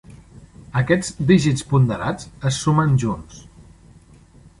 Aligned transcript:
Aquests 0.79 1.11
dígits 1.31 1.65
ponderats 1.73 2.31
es 2.51 2.57
sumen 2.63 2.97
junts. 3.05 3.43